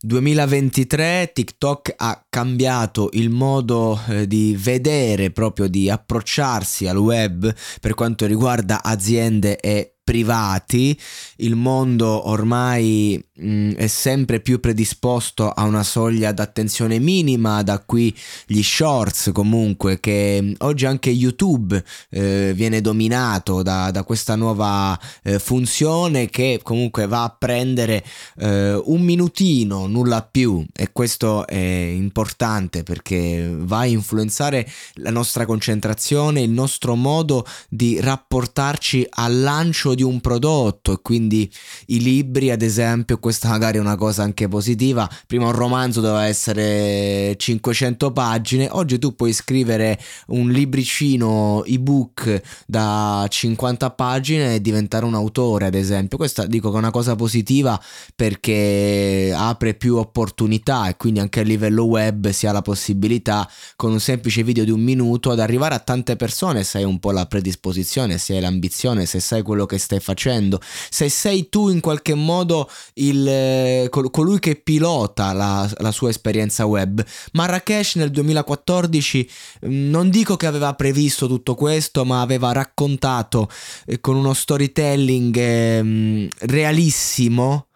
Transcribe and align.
2023 0.00 1.30
TikTok 1.32 1.94
ha 1.96 2.24
cambiato 2.28 3.08
il 3.12 3.30
modo 3.30 3.98
eh, 4.08 4.26
di 4.26 4.54
vedere, 4.58 5.30
proprio 5.30 5.68
di 5.68 5.88
approcciarsi 5.90 6.86
al 6.86 6.98
web 6.98 7.52
per 7.80 7.94
quanto 7.94 8.26
riguarda 8.26 8.82
aziende 8.82 9.58
e 9.58 9.95
privati, 10.06 10.96
il 11.38 11.56
mondo 11.56 12.28
ormai 12.28 13.20
mh, 13.38 13.48
mm, 13.48 13.70
è 13.72 13.88
sempre 13.88 14.38
più 14.38 14.60
predisposto 14.60 15.50
a 15.50 15.64
una 15.64 15.82
soglia 15.82 16.30
d'attenzione 16.30 17.00
minima, 17.00 17.64
da 17.64 17.80
qui 17.84 18.16
gli 18.46 18.62
shorts 18.62 19.30
comunque, 19.34 19.98
che 19.98 20.38
mm, 20.40 20.52
oggi 20.58 20.86
anche 20.86 21.10
YouTube 21.10 21.82
eh, 22.10 22.52
viene 22.54 22.80
dominato 22.80 23.62
da, 23.62 23.90
da 23.90 24.04
questa 24.04 24.36
nuova 24.36 24.96
eh, 25.24 25.40
funzione 25.40 26.30
che 26.30 26.60
comunque 26.62 27.08
va 27.08 27.24
a 27.24 27.36
prendere 27.36 28.04
eh, 28.38 28.80
un 28.84 29.02
minutino, 29.02 29.88
nulla 29.88 30.22
più. 30.22 30.64
E 30.72 30.92
questo 30.92 31.48
è 31.48 31.56
importante 31.56 32.84
perché 32.84 33.52
va 33.52 33.78
a 33.78 33.86
influenzare 33.86 34.70
la 34.94 35.10
nostra 35.10 35.44
concentrazione, 35.46 36.42
il 36.42 36.50
nostro 36.50 36.94
modo 36.94 37.44
di 37.68 37.98
rapportarci 38.00 39.04
al 39.10 39.40
lancio 39.40 39.94
di 39.96 40.04
un 40.04 40.20
prodotto 40.20 40.92
e 40.92 40.98
quindi 41.02 41.50
i 41.86 42.00
libri 42.00 42.52
ad 42.52 42.62
esempio 42.62 43.18
questa 43.18 43.48
magari 43.48 43.78
è 43.78 43.80
una 43.80 43.96
cosa 43.96 44.22
anche 44.22 44.46
positiva. 44.46 45.10
Prima 45.26 45.46
un 45.46 45.52
romanzo 45.52 46.00
doveva 46.00 46.26
essere 46.26 47.34
500 47.36 48.12
pagine 48.12 48.68
oggi 48.70 49.00
tu 49.00 49.16
puoi 49.16 49.32
scrivere 49.32 49.98
un 50.28 50.50
libricino 50.50 51.64
ebook 51.64 52.40
da 52.66 53.26
50 53.28 53.90
pagine 53.90 54.54
e 54.54 54.60
diventare 54.60 55.04
un 55.04 55.14
autore 55.14 55.66
ad 55.66 55.74
esempio. 55.74 56.16
Questa 56.16 56.46
dico 56.46 56.70
che 56.70 56.76
è 56.76 56.78
una 56.78 56.90
cosa 56.92 57.16
positiva 57.16 57.82
perché 58.14 59.34
apre 59.34 59.74
più 59.74 59.96
opportunità 59.96 60.88
e 60.88 60.96
quindi 60.96 61.20
anche 61.20 61.40
a 61.40 61.42
livello 61.42 61.84
web 61.84 62.28
si 62.28 62.46
ha 62.46 62.52
la 62.52 62.62
possibilità 62.62 63.48
con 63.74 63.92
un 63.92 64.00
semplice 64.00 64.42
video 64.42 64.64
di 64.64 64.70
un 64.70 64.80
minuto 64.80 65.30
ad 65.30 65.40
arrivare 65.40 65.74
a 65.74 65.78
tante 65.78 66.16
persone 66.16 66.64
se 66.64 66.78
hai 66.78 66.84
un 66.84 66.98
po' 66.98 67.10
la 67.10 67.26
predisposizione 67.26 68.18
se 68.18 68.34
hai 68.34 68.40
l'ambizione 68.40 69.06
se 69.06 69.20
sai 69.20 69.42
quello 69.42 69.66
che 69.66 69.78
stai 69.86 70.00
facendo, 70.00 70.60
se 70.90 71.08
sei 71.08 71.48
tu 71.48 71.68
in 71.68 71.80
qualche 71.80 72.14
modo 72.14 72.68
il, 72.94 73.26
eh, 73.26 73.88
colui 73.88 74.38
che 74.38 74.56
pilota 74.56 75.32
la, 75.32 75.70
la 75.78 75.92
sua 75.92 76.10
esperienza 76.10 76.66
web. 76.66 77.04
Marrakesh 77.32 77.94
nel 77.94 78.10
2014 78.10 79.30
mm, 79.66 79.90
non 79.90 80.10
dico 80.10 80.36
che 80.36 80.46
aveva 80.46 80.74
previsto 80.74 81.26
tutto 81.26 81.54
questo, 81.54 82.04
ma 82.04 82.20
aveva 82.20 82.52
raccontato 82.52 83.48
eh, 83.86 84.00
con 84.00 84.16
uno 84.16 84.34
storytelling 84.34 85.36
eh, 85.36 86.28
realissimo 86.40 87.68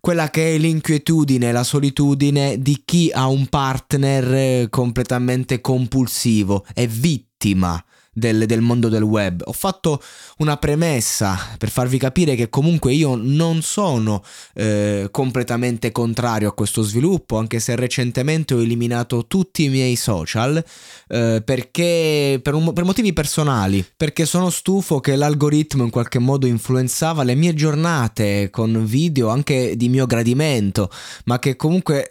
quella 0.00 0.30
che 0.30 0.56
è 0.56 0.58
l'inquietudine, 0.58 1.52
la 1.52 1.62
solitudine 1.62 2.60
di 2.60 2.82
chi 2.84 3.08
ha 3.14 3.28
un 3.28 3.46
partner 3.46 4.34
eh, 4.34 4.66
completamente 4.68 5.60
compulsivo, 5.60 6.66
è 6.74 6.88
vittima 6.88 7.80
del, 8.12 8.46
del, 8.46 8.60
mondo 8.60 8.88
del 8.88 9.02
web. 9.02 9.42
Ho 9.46 9.52
fatto 9.52 10.02
una 10.38 10.56
premessa 10.56 11.38
per 11.56 11.70
farvi 11.70 11.98
capire 11.98 12.34
che 12.34 12.50
comunque 12.50 12.92
io 12.92 13.14
non 13.14 13.62
sono 13.62 14.22
eh, 14.54 15.08
completamente 15.10 15.92
contrario 15.92 16.48
a 16.48 16.52
questo 16.52 16.82
sviluppo, 16.82 17.38
anche 17.38 17.58
se 17.58 17.74
recentemente 17.74 18.54
ho 18.54 18.60
eliminato 18.60 19.26
tutti 19.26 19.64
i 19.64 19.68
miei 19.68 19.96
social 19.96 20.62
eh, 21.08 21.42
perché 21.44 22.40
per, 22.42 22.54
un, 22.54 22.72
per 22.72 22.84
motivi 22.84 23.12
personali, 23.12 23.84
perché 23.96 24.26
sono 24.26 24.50
stufo 24.50 25.00
che 25.00 25.16
l'algoritmo 25.16 25.84
in 25.84 25.90
qualche 25.90 26.18
modo 26.18 26.46
influenzava 26.46 27.22
le 27.22 27.34
mie 27.34 27.54
giornate 27.54 28.50
con 28.50 28.84
video 28.84 29.28
anche 29.28 29.76
di 29.76 29.88
mio 29.88 30.06
gradimento, 30.06 30.90
ma 31.24 31.38
che 31.38 31.56
comunque 31.56 32.06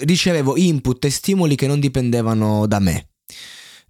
ricevevo 0.00 0.56
input 0.56 1.04
e 1.04 1.10
stimoli 1.10 1.54
che 1.54 1.66
non 1.66 1.80
dipendevano 1.80 2.66
da 2.66 2.78
me. 2.78 3.08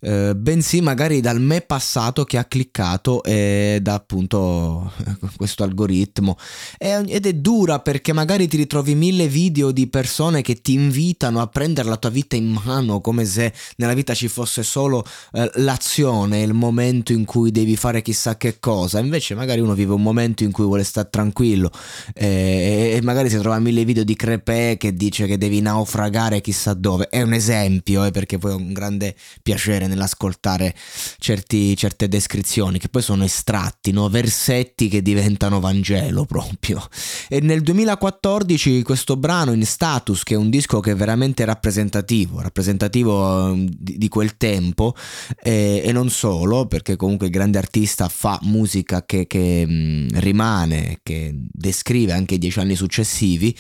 Eh, 0.07 0.35
bensì 0.37 0.83
magari 0.83 1.23
dal 1.23 1.41
me 1.41 1.63
passato 1.63 2.25
che 2.25 2.37
ha 2.37 2.45
cliccato 2.45 3.23
e 3.23 3.79
da 3.81 3.95
appunto 3.95 4.93
questo 5.37 5.63
algoritmo. 5.63 6.37
Ed 6.77 7.25
è 7.25 7.33
dura 7.33 7.81
perché 7.81 8.13
magari 8.13 8.47
ti 8.47 8.59
ritrovi 8.59 8.95
mille 8.95 9.29
video 9.29 9.71
di 9.71 9.87
persone 9.87 10.43
che 10.43 10.61
ti 10.61 10.75
invitano 10.75 11.41
a 11.41 11.47
prendere 11.47 11.89
la 11.89 11.97
tua 11.97 12.11
vita 12.11 12.37
in 12.37 12.55
mano 12.65 13.01
come 13.01 13.25
se 13.25 13.55
nella 13.77 13.95
vita 13.95 14.13
ci 14.13 14.29
fosse 14.29 14.63
solo 14.63 15.07
eh, 15.33 15.51
l'azione, 15.55 16.43
il 16.43 16.53
momento 16.53 17.13
in 17.13 17.25
cui 17.25 17.51
devi 17.51 17.75
fare 17.75 18.03
chissà 18.03 18.37
che 18.37 18.59
cosa. 18.61 18.99
Invece 18.99 19.35
magari 19.35 19.61
uno 19.61 19.73
vive 19.73 19.95
un 19.95 20.03
momento 20.03 20.45
in 20.45 20.53
cui 20.53 20.65
vuole 20.65 20.85
stare 20.85 21.09
tranquillo 21.11 21.71
eh, 22.13 22.93
e 22.95 23.01
magari 23.03 23.31
si 23.31 23.39
trova 23.39 23.59
mille 23.59 23.87
video 23.87 24.05
di 24.05 24.15
crepè 24.15 24.77
che 24.77 24.93
dice 24.93 25.27
che 25.27 25.39
devi 25.39 25.63
naufragare 25.63 26.43
chissà 26.43 26.75
dove. 26.75 27.09
È 27.09 27.23
un 27.23 27.33
esempio 27.33 28.05
eh, 28.05 28.11
perché 28.11 28.37
poi 28.37 28.53
è 28.53 28.55
un 28.55 28.75
grande 28.75 29.15
piacere 29.43 29.93
nell'ascoltare 29.95 30.75
certi, 31.19 31.77
certe 31.77 32.09
descrizioni 32.09 32.79
che 32.79 32.89
poi 32.89 33.03
sono 33.03 33.25
estratti, 33.25 33.93
no? 33.93 34.09
versetti 34.09 34.89
che 34.89 35.03
diventano 35.03 35.61
Vangelo 35.61 36.25
proprio. 36.25 36.87
E 37.29 37.41
nel 37.41 37.63
2014 37.63 38.83
questo 38.83 39.17
brano 39.17 39.53
in 39.53 39.65
status, 39.65 40.23
che 40.23 40.35
è 40.35 40.37
un 40.37 40.51
disco 40.51 40.81
che 40.81 40.91
è 40.93 40.97
veramente 40.97 41.45
rappresentativo, 41.45 42.41
rappresentativo 42.41 43.51
ehm, 43.51 43.69
di, 43.71 44.09
quel 44.09 44.37
tempo 44.37 44.95
e, 45.43 45.83
e, 45.85 45.93
non 45.93 46.11
solo, 46.11 46.67
perché 46.67 46.97
comunque 46.97 47.27
il 47.27 47.33
grande 47.33 47.59
artista 47.59 48.09
fa 48.09 48.39
musica 48.43 49.05
che, 49.05 49.27
che 49.27 49.65
mh, 49.67 50.21
rimane, 50.21 50.99
che 51.03 51.33
descrive 51.35 52.13
anche 52.13 52.35
i 52.35 52.39
dieci 52.39 52.59
anni 52.59 52.75
successivi. 52.75 53.57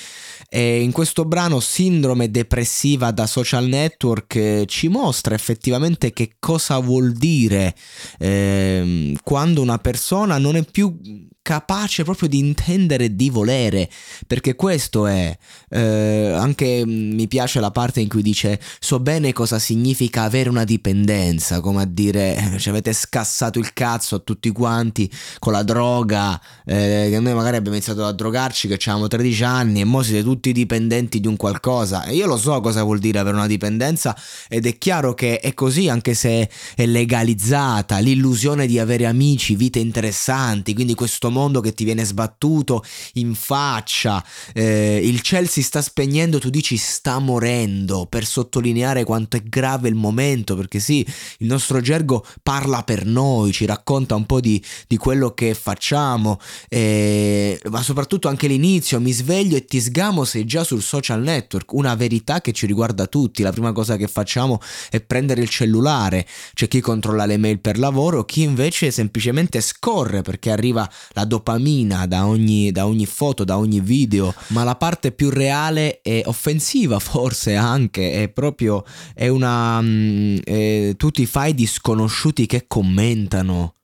E 0.48 0.82
in 0.82 0.92
questo 0.92 1.24
brano 1.24 1.60
Sindrome 1.60 2.30
depressiva 2.30 3.10
da 3.10 3.26
social 3.26 3.66
network 3.66 4.34
eh, 4.36 4.64
ci 4.66 4.88
mostra 4.88 5.34
effettivamente 5.34 6.12
che 6.12 6.36
cosa 6.38 6.78
vuol 6.78 7.12
dire 7.12 7.74
eh, 8.18 9.16
quando 9.22 9.62
una 9.62 9.78
persona 9.78 10.38
non 10.38 10.56
è 10.56 10.64
più 10.64 10.96
capace 11.44 12.04
proprio 12.04 12.26
di 12.26 12.38
intendere 12.38 13.14
di 13.14 13.28
volere, 13.28 13.90
perché 14.26 14.54
questo 14.54 15.06
è, 15.06 15.36
eh, 15.68 16.32
anche 16.34 16.84
mi 16.86 17.28
piace 17.28 17.60
la 17.60 17.70
parte 17.70 18.00
in 18.00 18.08
cui 18.08 18.22
dice 18.22 18.58
so 18.80 18.98
bene 18.98 19.34
cosa 19.34 19.58
significa 19.58 20.22
avere 20.22 20.48
una 20.48 20.64
dipendenza, 20.64 21.60
come 21.60 21.82
a 21.82 21.84
dire 21.84 22.52
ci 22.56 22.70
avete 22.70 22.94
scassato 22.94 23.58
il 23.58 23.74
cazzo 23.74 24.14
a 24.14 24.18
tutti 24.20 24.50
quanti 24.52 25.10
con 25.38 25.52
la 25.52 25.62
droga, 25.62 26.40
eh, 26.64 27.08
che 27.10 27.20
noi 27.20 27.34
magari 27.34 27.56
abbiamo 27.56 27.76
iniziato 27.76 28.06
a 28.06 28.12
drogarci 28.12 28.66
che 28.66 28.78
avevamo 28.80 29.06
13 29.06 29.44
anni 29.44 29.80
e 29.82 29.84
mo 29.84 30.00
siete 30.00 30.22
tutti 30.22 30.50
dipendenti 30.50 31.20
di 31.20 31.26
un 31.26 31.36
qualcosa 31.36 32.04
e 32.04 32.14
io 32.14 32.26
lo 32.26 32.38
so 32.38 32.58
cosa 32.62 32.82
vuol 32.82 33.00
dire 33.00 33.18
avere 33.18 33.36
una 33.36 33.46
dipendenza 33.46 34.16
ed 34.48 34.64
è 34.64 34.78
chiaro 34.78 35.12
che 35.12 35.40
è 35.40 35.52
così 35.52 35.90
anche 35.90 36.14
se 36.14 36.48
è 36.74 36.86
legalizzata, 36.86 37.98
l'illusione 37.98 38.66
di 38.66 38.78
avere 38.78 39.04
amici, 39.04 39.56
vite 39.56 39.78
interessanti, 39.78 40.72
quindi 40.72 40.94
questo 40.94 41.32
mondo 41.34 41.60
che 41.60 41.74
ti 41.74 41.84
viene 41.84 42.04
sbattuto 42.04 42.84
in 43.14 43.34
faccia, 43.34 44.24
eh, 44.54 45.00
il 45.02 45.20
ciel 45.20 45.48
si 45.48 45.62
sta 45.62 45.82
spegnendo, 45.82 46.38
tu 46.38 46.48
dici 46.48 46.76
sta 46.76 47.18
morendo, 47.18 48.06
per 48.06 48.24
sottolineare 48.24 49.04
quanto 49.04 49.36
è 49.36 49.42
grave 49.42 49.88
il 49.88 49.96
momento, 49.96 50.54
perché 50.56 50.78
sì, 50.78 51.04
il 51.38 51.46
nostro 51.46 51.80
gergo 51.80 52.24
parla 52.42 52.82
per 52.84 53.04
noi, 53.04 53.52
ci 53.52 53.66
racconta 53.66 54.14
un 54.14 54.24
po' 54.24 54.40
di, 54.40 54.62
di 54.86 54.96
quello 54.96 55.32
che 55.34 55.54
facciamo, 55.54 56.38
eh, 56.68 57.60
ma 57.70 57.82
soprattutto 57.82 58.28
anche 58.28 58.46
l'inizio, 58.46 59.00
mi 59.00 59.12
sveglio 59.12 59.56
e 59.56 59.64
ti 59.64 59.80
sgamo 59.80 60.24
sei 60.24 60.44
già 60.44 60.62
sul 60.62 60.82
social 60.82 61.20
network, 61.20 61.72
una 61.72 61.94
verità 61.96 62.40
che 62.40 62.52
ci 62.52 62.66
riguarda 62.66 63.06
tutti, 63.06 63.42
la 63.42 63.52
prima 63.52 63.72
cosa 63.72 63.96
che 63.96 64.06
facciamo 64.06 64.60
è 64.90 65.00
prendere 65.00 65.42
il 65.42 65.48
cellulare, 65.48 66.26
c'è 66.54 66.68
chi 66.68 66.80
controlla 66.80 67.26
le 67.26 67.36
mail 67.36 67.58
per 67.58 67.78
lavoro, 67.78 68.24
chi 68.24 68.42
invece 68.42 68.90
semplicemente 68.90 69.60
scorre 69.60 70.22
perché 70.22 70.50
arriva 70.50 70.88
la 71.10 71.23
dopamina 71.24 72.06
da 72.06 72.26
ogni, 72.26 72.70
da 72.70 72.86
ogni 72.86 73.06
foto, 73.06 73.44
da 73.44 73.58
ogni 73.58 73.80
video, 73.80 74.34
ma 74.48 74.64
la 74.64 74.76
parte 74.76 75.12
più 75.12 75.30
reale 75.30 76.00
e 76.02 76.22
offensiva 76.26 76.98
forse 77.00 77.54
anche, 77.54 78.22
è 78.22 78.28
proprio, 78.28 78.84
è 79.14 79.28
una... 79.28 79.80
È, 79.80 80.94
tu 80.96 81.10
ti 81.10 81.26
fai 81.26 81.54
di 81.54 81.66
sconosciuti 81.66 82.46
che 82.46 82.66
commentano. 82.66 83.74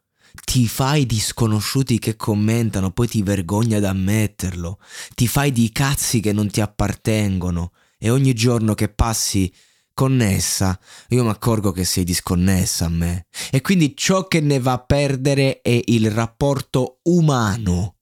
Ti 0.45 0.67
fai 0.67 1.07
di 1.07 1.19
sconosciuti 1.19 1.99
che 1.99 2.17
commentano, 2.17 2.93
poi 2.93 3.09
ti 3.09 3.23
vergogna 3.23 3.79
ad 3.79 3.85
ammetterlo, 3.85 4.79
ti 5.15 5.27
fai 5.27 5.53
di 5.53 5.71
cazzi 5.71 6.21
che 6.21 6.33
non 6.33 6.49
ti 6.49 6.61
appartengono. 6.61 7.73
E 7.99 8.11
ogni 8.11 8.33
giorno 8.33 8.75
che 8.75 8.89
passi 8.89 9.53
connessa, 10.00 10.81
io 11.08 11.25
mi 11.25 11.29
accorgo 11.29 11.73
che 11.73 11.85
sei 11.85 12.05
disconnessa 12.05 12.87
a 12.87 12.88
me. 12.88 13.26
E 13.50 13.61
quindi 13.61 13.94
ciò 13.94 14.26
che 14.29 14.41
ne 14.41 14.58
va 14.58 14.73
a 14.73 14.79
perdere 14.79 15.61
è 15.61 15.79
il 15.88 16.11
rapporto 16.11 17.00
umano, 17.02 17.97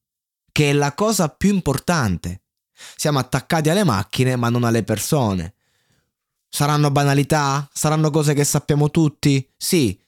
che 0.52 0.70
è 0.70 0.72
la 0.74 0.94
cosa 0.94 1.28
più 1.28 1.52
importante. 1.52 2.42
Siamo 2.94 3.18
attaccati 3.18 3.68
alle 3.68 3.82
macchine 3.82 4.36
ma 4.36 4.48
non 4.48 4.62
alle 4.62 4.84
persone. 4.84 5.54
Saranno 6.48 6.92
banalità? 6.92 7.68
Saranno 7.72 8.10
cose 8.10 8.32
che 8.32 8.44
sappiamo 8.44 8.92
tutti? 8.92 9.44
Sì. 9.56 10.00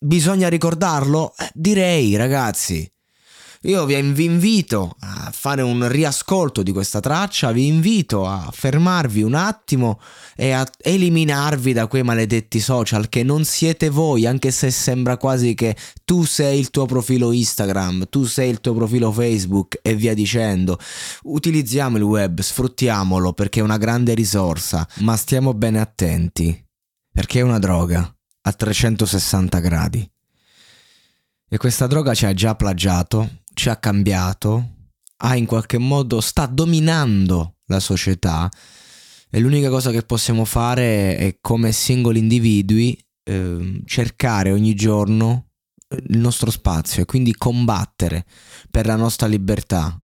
Bisogna 0.00 0.48
ricordarlo? 0.48 1.32
Eh, 1.38 1.48
direi, 1.54 2.16
ragazzi. 2.16 2.92
Io 3.66 3.84
vi 3.84 4.22
invito 4.22 4.94
a 5.00 5.32
fare 5.32 5.60
un 5.60 5.88
riascolto 5.88 6.62
di 6.62 6.70
questa 6.70 7.00
traccia, 7.00 7.50
vi 7.50 7.66
invito 7.66 8.24
a 8.24 8.48
fermarvi 8.52 9.22
un 9.22 9.34
attimo 9.34 10.00
e 10.36 10.52
a 10.52 10.64
eliminarvi 10.78 11.72
da 11.72 11.88
quei 11.88 12.04
maledetti 12.04 12.60
social 12.60 13.08
che 13.08 13.24
non 13.24 13.44
siete 13.44 13.90
voi, 13.90 14.24
anche 14.24 14.52
se 14.52 14.70
sembra 14.70 15.16
quasi 15.16 15.54
che 15.54 15.76
tu 16.04 16.22
sei 16.22 16.60
il 16.60 16.70
tuo 16.70 16.86
profilo 16.86 17.32
Instagram, 17.32 18.06
tu 18.08 18.24
sei 18.24 18.50
il 18.50 18.60
tuo 18.60 18.72
profilo 18.72 19.10
Facebook 19.10 19.80
e 19.82 19.96
via 19.96 20.14
dicendo. 20.14 20.78
Utilizziamo 21.24 21.96
il 21.96 22.04
web, 22.04 22.40
sfruttiamolo 22.40 23.32
perché 23.32 23.58
è 23.58 23.64
una 23.64 23.78
grande 23.78 24.14
risorsa, 24.14 24.86
ma 24.98 25.16
stiamo 25.16 25.54
bene 25.54 25.80
attenti, 25.80 26.64
perché 27.10 27.40
è 27.40 27.42
una 27.42 27.58
droga 27.58 28.08
a 28.42 28.52
360 28.52 29.58
gradi. 29.58 30.08
E 31.48 31.56
questa 31.58 31.86
droga 31.88 32.14
ci 32.14 32.26
ha 32.26 32.34
già 32.34 32.54
plagiato, 32.54 33.42
ci 33.56 33.70
ha 33.70 33.76
cambiato, 33.76 34.90
ha 35.22 35.34
in 35.34 35.46
qualche 35.46 35.78
modo 35.78 36.20
sta 36.20 36.44
dominando 36.44 37.56
la 37.68 37.80
società 37.80 38.50
e 39.30 39.40
l'unica 39.40 39.70
cosa 39.70 39.90
che 39.90 40.02
possiamo 40.02 40.44
fare 40.44 41.16
è 41.16 41.38
come 41.40 41.72
singoli 41.72 42.18
individui 42.18 42.96
eh, 43.24 43.82
cercare 43.86 44.52
ogni 44.52 44.74
giorno 44.74 45.52
eh, 45.88 45.96
il 46.08 46.18
nostro 46.18 46.50
spazio 46.50 47.02
e 47.02 47.06
quindi 47.06 47.34
combattere 47.34 48.26
per 48.70 48.84
la 48.84 48.96
nostra 48.96 49.26
libertà, 49.26 49.98